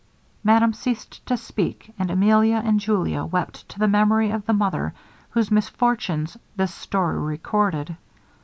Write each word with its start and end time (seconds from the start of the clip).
Madame 0.43 0.73
ceased 0.73 1.23
to 1.27 1.37
speak, 1.37 1.93
and 1.99 2.09
Emilia 2.09 2.55
and 2.65 2.79
Julia 2.79 3.23
wept 3.23 3.69
to 3.69 3.77
the 3.77 3.87
memory 3.87 4.31
of 4.31 4.47
the 4.47 4.51
mother, 4.53 4.95
whose 5.29 5.51
misfortunes 5.51 6.35
this 6.55 6.73
story 6.73 7.19
recorded. 7.19 7.95